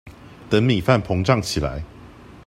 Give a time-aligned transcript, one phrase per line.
[0.49, 1.83] 等米飯膨脹起來